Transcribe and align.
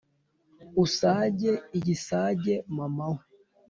Usage 0.83 1.49
igisage 1.77 2.53
mama 2.75 3.07
we 3.15 3.21